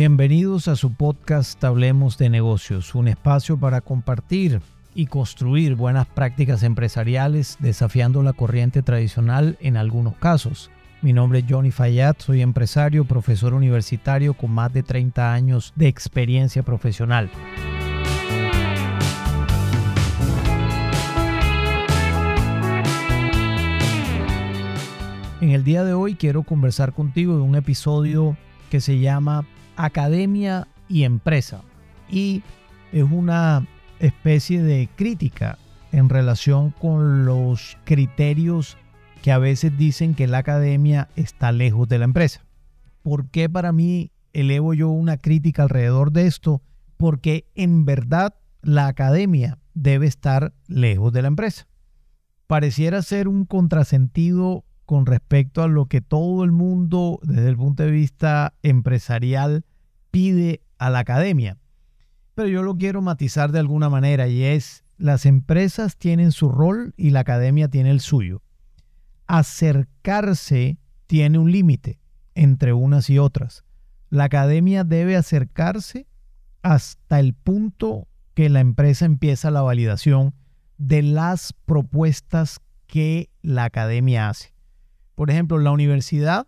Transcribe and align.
Bienvenidos 0.00 0.66
a 0.66 0.76
su 0.76 0.94
podcast 0.94 1.62
Hablemos 1.62 2.16
de 2.16 2.30
negocios, 2.30 2.94
un 2.94 3.06
espacio 3.06 3.58
para 3.60 3.82
compartir 3.82 4.62
y 4.94 5.04
construir 5.04 5.74
buenas 5.74 6.06
prácticas 6.06 6.62
empresariales 6.62 7.58
desafiando 7.60 8.22
la 8.22 8.32
corriente 8.32 8.80
tradicional 8.82 9.58
en 9.60 9.76
algunos 9.76 10.16
casos. 10.16 10.70
Mi 11.02 11.12
nombre 11.12 11.40
es 11.40 11.44
Johnny 11.46 11.70
Fayad, 11.70 12.16
soy 12.16 12.40
empresario, 12.40 13.04
profesor 13.04 13.52
universitario 13.52 14.32
con 14.32 14.52
más 14.52 14.72
de 14.72 14.82
30 14.82 15.34
años 15.34 15.74
de 15.76 15.88
experiencia 15.88 16.62
profesional. 16.62 17.28
En 25.42 25.50
el 25.50 25.62
día 25.62 25.84
de 25.84 25.92
hoy 25.92 26.14
quiero 26.14 26.42
conversar 26.42 26.94
contigo 26.94 27.36
de 27.36 27.42
un 27.42 27.54
episodio 27.54 28.38
que 28.70 28.80
se 28.80 28.98
llama 28.98 29.44
academia 29.76 30.66
y 30.88 31.04
empresa. 31.04 31.62
Y 32.08 32.42
es 32.92 33.04
una 33.04 33.66
especie 33.98 34.62
de 34.62 34.88
crítica 34.96 35.58
en 35.92 36.08
relación 36.08 36.70
con 36.70 37.24
los 37.24 37.76
criterios 37.84 38.78
que 39.22 39.32
a 39.32 39.38
veces 39.38 39.76
dicen 39.76 40.14
que 40.14 40.26
la 40.26 40.38
academia 40.38 41.08
está 41.16 41.52
lejos 41.52 41.88
de 41.88 41.98
la 41.98 42.04
empresa. 42.04 42.44
¿Por 43.02 43.28
qué 43.28 43.48
para 43.48 43.72
mí 43.72 44.12
elevo 44.32 44.72
yo 44.72 44.88
una 44.88 45.18
crítica 45.18 45.64
alrededor 45.64 46.12
de 46.12 46.26
esto? 46.26 46.62
Porque 46.96 47.46
en 47.54 47.84
verdad 47.84 48.34
la 48.62 48.86
academia 48.86 49.58
debe 49.74 50.06
estar 50.06 50.52
lejos 50.68 51.12
de 51.12 51.22
la 51.22 51.28
empresa. 51.28 51.66
Pareciera 52.46 53.02
ser 53.02 53.28
un 53.28 53.44
contrasentido 53.44 54.64
con 54.90 55.06
respecto 55.06 55.62
a 55.62 55.68
lo 55.68 55.86
que 55.86 56.00
todo 56.00 56.42
el 56.42 56.50
mundo 56.50 57.20
desde 57.22 57.48
el 57.48 57.56
punto 57.56 57.84
de 57.84 57.92
vista 57.92 58.54
empresarial 58.64 59.64
pide 60.10 60.62
a 60.78 60.90
la 60.90 60.98
academia. 60.98 61.58
Pero 62.34 62.48
yo 62.48 62.64
lo 62.64 62.74
quiero 62.74 63.00
matizar 63.00 63.52
de 63.52 63.60
alguna 63.60 63.88
manera 63.88 64.26
y 64.26 64.42
es, 64.42 64.82
las 64.98 65.26
empresas 65.26 65.96
tienen 65.96 66.32
su 66.32 66.48
rol 66.48 66.92
y 66.96 67.10
la 67.10 67.20
academia 67.20 67.68
tiene 67.68 67.92
el 67.92 68.00
suyo. 68.00 68.42
Acercarse 69.28 70.76
tiene 71.06 71.38
un 71.38 71.52
límite 71.52 72.00
entre 72.34 72.72
unas 72.72 73.10
y 73.10 73.20
otras. 73.20 73.62
La 74.08 74.24
academia 74.24 74.82
debe 74.82 75.14
acercarse 75.14 76.08
hasta 76.62 77.20
el 77.20 77.34
punto 77.34 78.08
que 78.34 78.48
la 78.48 78.58
empresa 78.58 79.04
empieza 79.04 79.52
la 79.52 79.62
validación 79.62 80.34
de 80.78 81.02
las 81.02 81.52
propuestas 81.64 82.58
que 82.88 83.30
la 83.40 83.62
academia 83.62 84.30
hace. 84.30 84.52
Por 85.20 85.30
ejemplo, 85.30 85.58
la 85.58 85.70
universidad 85.70 86.46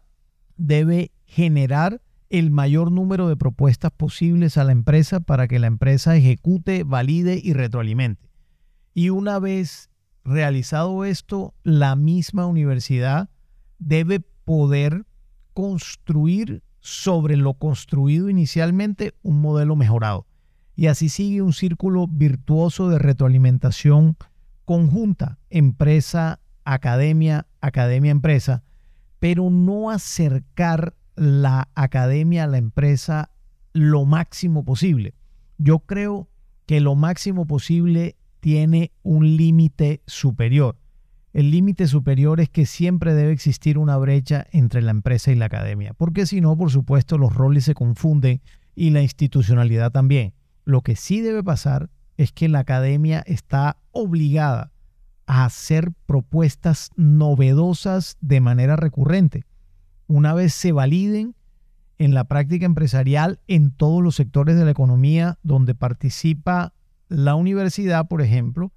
debe 0.56 1.12
generar 1.26 2.00
el 2.30 2.50
mayor 2.50 2.90
número 2.90 3.28
de 3.28 3.36
propuestas 3.36 3.90
posibles 3.90 4.56
a 4.56 4.64
la 4.64 4.72
empresa 4.72 5.20
para 5.20 5.46
que 5.46 5.58
la 5.58 5.66
empresa 5.66 6.16
ejecute, 6.16 6.82
valide 6.82 7.38
y 7.44 7.52
retroalimente. 7.52 8.30
Y 8.94 9.10
una 9.10 9.38
vez 9.38 9.90
realizado 10.24 11.04
esto, 11.04 11.52
la 11.62 11.96
misma 11.96 12.46
universidad 12.46 13.28
debe 13.78 14.20
poder 14.20 15.04
construir 15.52 16.62
sobre 16.80 17.36
lo 17.36 17.52
construido 17.52 18.30
inicialmente 18.30 19.12
un 19.20 19.42
modelo 19.42 19.76
mejorado. 19.76 20.26
Y 20.76 20.86
así 20.86 21.10
sigue 21.10 21.42
un 21.42 21.52
círculo 21.52 22.06
virtuoso 22.08 22.88
de 22.88 22.98
retroalimentación 22.98 24.16
conjunta, 24.64 25.38
empresa, 25.50 26.40
academia, 26.64 27.46
academia, 27.62 28.10
empresa, 28.10 28.62
pero 29.18 29.48
no 29.50 29.90
acercar 29.90 30.94
la 31.16 31.68
academia 31.74 32.44
a 32.44 32.48
la 32.48 32.58
empresa 32.58 33.30
lo 33.72 34.04
máximo 34.04 34.64
posible. 34.64 35.14
Yo 35.58 35.78
creo 35.80 36.28
que 36.66 36.80
lo 36.80 36.94
máximo 36.94 37.46
posible 37.46 38.16
tiene 38.40 38.92
un 39.02 39.36
límite 39.36 40.02
superior. 40.06 40.76
El 41.32 41.50
límite 41.50 41.86
superior 41.86 42.40
es 42.40 42.50
que 42.50 42.66
siempre 42.66 43.14
debe 43.14 43.32
existir 43.32 43.78
una 43.78 43.96
brecha 43.96 44.46
entre 44.52 44.82
la 44.82 44.90
empresa 44.90 45.32
y 45.32 45.36
la 45.36 45.46
academia, 45.46 45.94
porque 45.94 46.26
si 46.26 46.40
no, 46.40 46.56
por 46.58 46.70
supuesto, 46.70 47.16
los 47.16 47.34
roles 47.34 47.64
se 47.64 47.74
confunden 47.74 48.42
y 48.74 48.90
la 48.90 49.00
institucionalidad 49.00 49.92
también. 49.92 50.34
Lo 50.64 50.82
que 50.82 50.96
sí 50.96 51.20
debe 51.20 51.42
pasar 51.42 51.88
es 52.16 52.32
que 52.32 52.48
la 52.48 52.58
academia 52.58 53.22
está 53.26 53.78
obligada 53.92 54.71
a 55.32 55.46
hacer 55.46 55.92
propuestas 56.04 56.90
novedosas 56.94 58.18
de 58.20 58.42
manera 58.42 58.76
recurrente. 58.76 59.46
Una 60.06 60.34
vez 60.34 60.52
se 60.52 60.72
validen 60.72 61.34
en 61.96 62.12
la 62.12 62.24
práctica 62.24 62.66
empresarial 62.66 63.40
en 63.48 63.70
todos 63.70 64.02
los 64.02 64.14
sectores 64.14 64.58
de 64.58 64.66
la 64.66 64.72
economía 64.72 65.38
donde 65.42 65.74
participa 65.74 66.74
la 67.08 67.34
universidad, 67.34 68.08
por 68.08 68.20
ejemplo, 68.20 68.72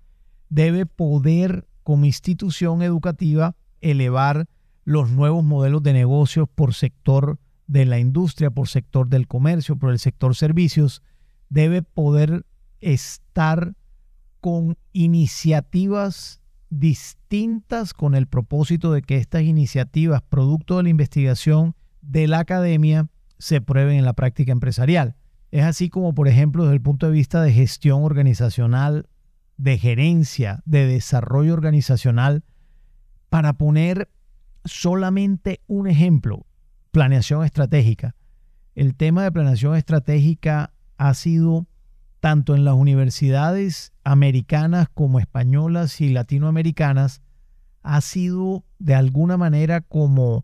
debe 0.48 0.86
poder 0.86 1.68
como 1.84 2.06
institución 2.06 2.82
educativa 2.82 3.58
elevar 3.82 4.48
los 4.86 5.12
nuevos 5.12 5.44
modelos 5.44 5.84
de 5.84 5.92
negocios 5.92 6.48
por 6.56 6.74
sector 6.74 7.38
de 7.68 7.84
la 7.84 8.00
industria, 8.00 8.50
por 8.50 8.70
sector 8.70 9.10
del 9.10 9.28
comercio, 9.28 9.76
por 9.76 9.92
el 9.92 10.00
sector 10.00 10.38
servicios, 10.38 11.04
debe 11.50 11.82
poder 11.82 12.46
estar 12.80 13.76
con 14.40 14.78
iniciativas 14.94 16.40
distintas 16.80 17.94
con 17.94 18.16
el 18.16 18.28
propósito 18.28 18.92
de 18.92 19.02
que 19.02 19.18
estas 19.18 19.44
iniciativas, 19.44 20.22
producto 20.22 20.78
de 20.78 20.84
la 20.84 20.90
investigación 20.90 21.76
de 22.02 22.28
la 22.28 22.40
academia, 22.40 23.08
se 23.38 23.62
prueben 23.62 23.98
en 23.98 24.06
la 24.06 24.14
práctica 24.14 24.52
empresarial. 24.52 25.16
Es 25.52 25.64
así 25.64 25.90
como, 25.90 26.14
por 26.14 26.28
ejemplo, 26.28 26.64
desde 26.64 26.76
el 26.76 26.82
punto 26.82 27.06
de 27.06 27.14
vista 27.14 27.42
de 27.42 27.54
gestión 27.54 28.04
organizacional, 28.04 29.08
de 29.58 29.78
gerencia, 29.78 30.62
de 30.66 30.86
desarrollo 30.86 31.54
organizacional, 31.54 32.44
para 33.30 33.54
poner 33.54 34.10
solamente 34.66 35.62
un 35.68 35.88
ejemplo, 35.88 36.46
planeación 36.92 37.46
estratégica. 37.46 38.16
El 38.74 38.96
tema 38.96 39.24
de 39.24 39.32
planeación 39.32 39.76
estratégica 39.76 40.74
ha 40.98 41.14
sido 41.14 41.68
tanto 42.26 42.56
en 42.56 42.66
las 42.66 42.74
universidades 42.74 43.94
americanas 44.04 44.88
como 44.92 45.20
españolas 45.20 46.02
y 46.02 46.10
latinoamericanas, 46.10 47.22
ha 47.84 48.02
sido 48.02 48.64
de 48.80 48.96
alguna 48.96 49.38
manera 49.38 49.82
como 49.82 50.44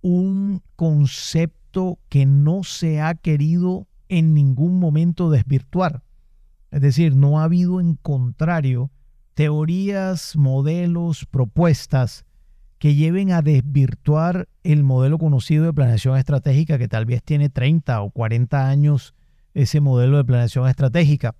un 0.00 0.62
concepto 0.74 2.00
que 2.08 2.26
no 2.26 2.64
se 2.64 3.00
ha 3.00 3.14
querido 3.14 3.86
en 4.08 4.34
ningún 4.34 4.80
momento 4.80 5.30
desvirtuar. 5.30 6.02
Es 6.72 6.80
decir, 6.80 7.14
no 7.14 7.38
ha 7.38 7.44
habido 7.44 7.80
en 7.80 7.94
contrario 7.94 8.90
teorías, 9.34 10.34
modelos, 10.34 11.24
propuestas 11.26 12.24
que 12.78 12.96
lleven 12.96 13.30
a 13.30 13.42
desvirtuar 13.42 14.48
el 14.64 14.82
modelo 14.82 15.18
conocido 15.18 15.66
de 15.66 15.72
planeación 15.72 16.16
estratégica 16.16 16.78
que 16.78 16.88
tal 16.88 17.06
vez 17.06 17.22
tiene 17.22 17.48
30 17.48 18.02
o 18.02 18.10
40 18.10 18.68
años 18.68 19.14
ese 19.54 19.80
modelo 19.80 20.16
de 20.16 20.24
planeación 20.24 20.68
estratégica. 20.68 21.34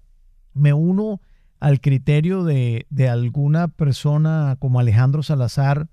Me 0.55 0.73
uno 0.73 1.21
al 1.63 1.81
criterio 1.81 2.45
de, 2.45 2.87
alguna 3.09 3.69
persona 3.69 4.57
como 4.59 4.81
Alejandro 4.81 5.23
Salazar, 5.23 5.89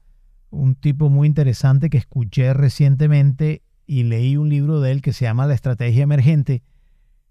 un 0.50 0.74
tipo 0.74 1.10
muy 1.10 1.28
interesante 1.28 1.92
que 1.92 2.00
escuché 2.00 2.54
recientemente 2.54 3.62
y 3.86 4.04
leí 4.04 4.36
un 4.36 4.50
libro 4.50 4.82
de 4.82 4.92
él 4.92 5.02
que 5.02 5.14
se 5.14 5.26
llama 5.26 5.46
La 5.46 5.54
Estrategia 5.54 6.04
Emergente, 6.04 6.64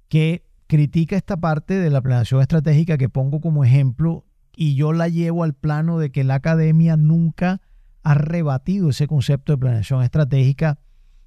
que 0.08 0.44
critica 0.68 1.16
esta 1.16 1.36
parte 1.36 1.74
de 1.74 1.90
la 1.90 2.00
planeación 2.00 2.40
estratégica 2.40 2.96
que 2.96 3.08
pongo 3.08 3.40
como 3.40 3.64
ejemplo 3.64 4.24
y 4.54 4.74
yo 4.76 4.92
la 4.92 5.08
llevo 5.08 5.42
al 5.42 5.54
plano 5.54 5.98
de 5.98 6.12
que 6.12 6.22
la 6.24 6.34
academia 6.34 6.96
nunca 6.96 7.60
ha 8.04 8.14
rebatido 8.14 8.90
ese 8.90 9.06
concepto 9.06 9.52
de 9.52 9.58
planeación 9.58 10.02
estratégica 10.02 10.78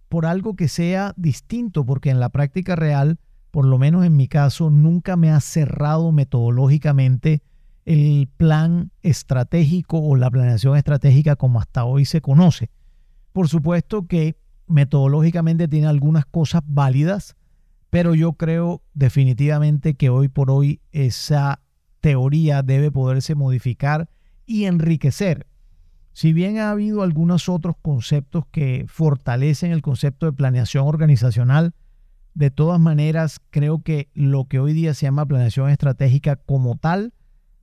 por 0.08 0.26
algo 0.26 0.56
que 0.56 0.68
sea 0.68 1.14
distinto, 1.18 1.86
porque 1.86 2.10
en 2.10 2.20
la 2.20 2.30
práctica 2.30 2.76
real 2.76 3.20
por 3.52 3.66
lo 3.66 3.78
menos 3.78 4.06
en 4.06 4.16
mi 4.16 4.28
caso, 4.28 4.70
nunca 4.70 5.18
me 5.18 5.30
ha 5.30 5.40
cerrado 5.42 6.12
metodológicamente 6.12 7.44
el 7.86 8.30
plan 8.38 8.92
estratégico 9.02 10.00
o 10.00 10.16
la 10.16 10.32
planeación 10.32 10.78
estratégica 10.78 11.36
como 11.36 11.60
hasta 11.60 11.84
hoy 11.84 12.06
se 12.06 12.22
conoce. 12.22 12.70
Por 13.34 13.50
supuesto 13.50 14.08
que 14.08 14.36
metodológicamente 14.68 15.68
tiene 15.68 15.88
algunas 15.88 16.26
cosas 16.26 16.62
válidas, 16.66 17.36
pero 17.90 18.16
yo 18.16 18.34
creo 18.34 18.82
definitivamente 18.94 19.96
que 19.96 20.10
hoy 20.10 20.30
por 20.30 20.50
hoy 20.50 20.80
esa 20.92 21.62
teoría 22.00 22.64
debe 22.64 22.90
poderse 22.90 23.36
modificar 23.36 24.10
y 24.46 24.66
enriquecer. 24.66 25.46
Si 26.14 26.34
bien 26.34 26.58
ha 26.58 26.72
habido 26.72 27.04
algunos 27.04 27.50
otros 27.50 27.76
conceptos 27.82 28.46
que 28.52 28.86
fortalecen 28.88 29.72
el 29.72 29.82
concepto 29.82 30.26
de 30.26 30.34
planeación 30.34 30.88
organizacional, 30.88 31.74
de 32.34 32.52
todas 32.52 32.80
maneras, 32.80 33.40
creo 33.50 33.82
que 33.82 34.10
lo 34.14 34.46
que 34.46 34.60
hoy 34.60 34.74
día 34.74 34.94
se 34.94 35.06
llama 35.06 35.26
planeación 35.26 35.70
estratégica 35.70 36.38
como 36.38 36.78
tal 36.78 37.14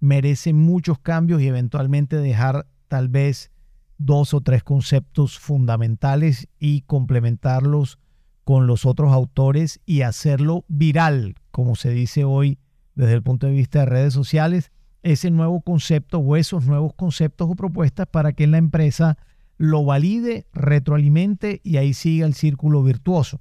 merece 0.01 0.53
muchos 0.53 0.99
cambios 0.99 1.41
y 1.41 1.49
eventualmente 1.49 2.17
dejar 2.17 2.67
tal 2.89 3.09
vez 3.09 3.51
dos 3.99 4.33
o 4.35 4.41
tres 4.41 4.63
conceptos 4.63 5.39
fundamentales 5.39 6.49
y 6.59 6.83
complementarlos 6.83 7.99
con 8.45 8.67
los 8.67 8.87
otros 8.87 9.13
autores 9.13 9.81
y 9.85 10.03
hacerlo 10.03 10.65
viral, 10.69 11.35
como 11.51 11.75
se 11.75 11.91
dice 11.91 12.25
hoy 12.25 12.59
desde 12.95 13.15
el 13.15 13.23
punto 13.23 13.47
de 13.47 13.53
vista 13.53 13.81
de 13.81 13.87
redes 13.87 14.15
sociales, 14.15 14.71
ese 15.03 15.31
nuevo 15.31 15.61
concepto 15.61 16.19
o 16.19 16.37
esos 16.37 16.67
nuevos 16.67 16.95
conceptos 16.95 17.49
o 17.51 17.55
propuestas 17.55 18.07
para 18.07 18.33
que 18.33 18.47
la 18.47 18.59
empresa 18.59 19.19
lo 19.57 19.85
valide, 19.85 20.47
retroalimente 20.53 21.61
y 21.65 21.77
ahí 21.77 21.95
siga 21.95 22.27
el 22.27 22.35
círculo 22.35 22.83
virtuoso. 22.83 23.41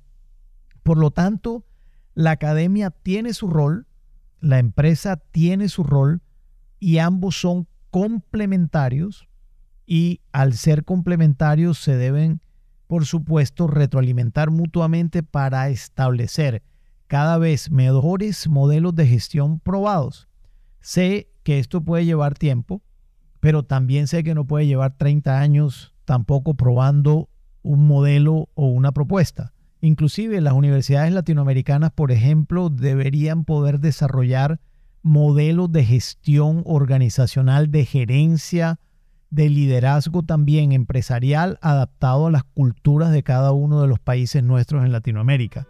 Por 0.87 0.99
lo 0.99 1.11
tanto, 1.11 1.65
la 2.13 2.31
academia 2.31 2.91
tiene 2.91 3.33
su 3.33 3.49
rol, 3.49 3.87
la 4.39 4.57
empresa 4.57 5.17
tiene 5.17 5.67
su 5.67 5.83
rol 5.83 6.21
y 6.79 6.99
ambos 6.99 7.37
son 7.41 7.67
complementarios 7.89 9.27
y 9.85 10.21
al 10.31 10.53
ser 10.53 10.85
complementarios 10.85 11.77
se 11.77 11.97
deben, 11.97 12.39
por 12.87 13.05
supuesto, 13.05 13.67
retroalimentar 13.67 14.49
mutuamente 14.49 15.23
para 15.23 15.67
establecer 15.67 16.63
cada 17.07 17.37
vez 17.37 17.69
mejores 17.69 18.47
modelos 18.47 18.95
de 18.95 19.07
gestión 19.07 19.59
probados. 19.59 20.29
Sé 20.79 21.29
que 21.43 21.59
esto 21.59 21.81
puede 21.81 22.05
llevar 22.05 22.35
tiempo, 22.35 22.81
pero 23.41 23.63
también 23.63 24.07
sé 24.07 24.23
que 24.23 24.35
no 24.35 24.47
puede 24.47 24.67
llevar 24.67 24.95
30 24.97 25.37
años 25.37 25.93
tampoco 26.05 26.53
probando 26.53 27.27
un 27.61 27.87
modelo 27.87 28.47
o 28.53 28.67
una 28.67 28.93
propuesta. 28.93 29.51
Inclusive 29.81 30.41
las 30.41 30.53
universidades 30.53 31.13
latinoamericanas, 31.13 31.91
por 31.91 32.11
ejemplo, 32.11 32.69
deberían 32.69 33.43
poder 33.43 33.79
desarrollar 33.79 34.59
modelos 35.03 35.71
de 35.71 35.85
gestión 35.85 36.63
organizacional, 36.65 37.71
de 37.71 37.85
gerencia, 37.85 38.79
de 39.29 39.49
liderazgo 39.49 40.23
también 40.23 40.71
empresarial 40.71 41.59
adaptado 41.61 42.27
a 42.27 42.31
las 42.31 42.43
culturas 42.43 43.11
de 43.11 43.23
cada 43.23 43.51
uno 43.51 43.81
de 43.81 43.87
los 43.87 43.99
países 43.99 44.43
nuestros 44.43 44.83
en 44.83 44.91
Latinoamérica. 44.91 45.67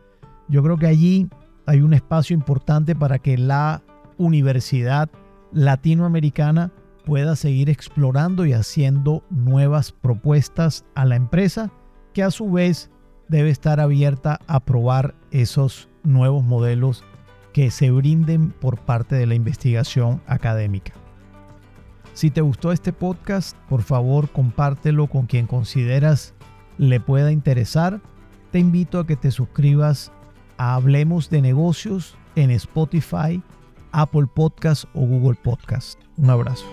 Yo 0.48 0.64
creo 0.64 0.78
que 0.78 0.88
allí 0.88 1.28
hay 1.66 1.82
un 1.82 1.94
espacio 1.94 2.34
importante 2.34 2.96
para 2.96 3.20
que 3.20 3.38
la 3.38 3.84
universidad 4.18 5.10
latinoamericana 5.52 6.72
pueda 7.06 7.36
seguir 7.36 7.70
explorando 7.70 8.46
y 8.46 8.54
haciendo 8.54 9.24
nuevas 9.30 9.92
propuestas 9.92 10.86
a 10.96 11.06
la 11.06 11.16
empresa 11.16 11.72
que 12.14 12.24
a 12.24 12.32
su 12.32 12.52
vez 12.52 12.92
debe 13.28 13.50
estar 13.50 13.80
abierta 13.80 14.40
a 14.48 14.60
probar 14.60 15.16
esos 15.32 15.90
nuevos 16.04 16.44
modelos 16.44 17.04
que 17.54 17.72
se 17.72 17.92
brinden 17.92 18.52
por 18.52 18.80
parte 18.80 19.16
de 19.16 19.26
la 19.26 19.36
investigación 19.36 20.22
académica. 20.28 20.94
Si 22.14 22.32
te 22.32 22.42
gustó 22.42 22.72
este 22.72 22.94
podcast, 22.94 23.56
por 23.70 23.84
favor 23.84 24.30
compártelo 24.30 25.08
con 25.08 25.28
quien 25.28 25.46
consideras 25.46 26.34
le 26.78 27.00
pueda 27.00 27.32
interesar. 27.32 28.02
Te 28.52 28.60
invito 28.60 29.00
a 29.00 29.06
que 29.06 29.16
te 29.16 29.32
suscribas 29.32 30.12
a 30.58 30.76
Hablemos 30.76 31.30
de 31.30 31.42
negocios 31.42 32.18
en 32.36 32.52
Spotify, 32.52 33.42
Apple 33.92 34.28
Podcast 34.34 34.86
o 34.94 35.02
Google 35.02 35.38
Podcast. 35.44 36.00
Un 36.18 36.30
abrazo. 36.30 36.66